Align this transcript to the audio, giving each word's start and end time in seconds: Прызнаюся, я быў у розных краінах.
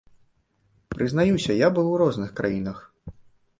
Прызнаюся, 0.93 1.53
я 1.65 1.69
быў 1.77 1.93
у 1.93 2.01
розных 2.05 2.35
краінах. 2.43 2.83